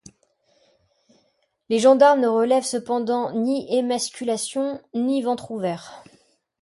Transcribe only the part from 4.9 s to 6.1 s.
ni ventre ouvert.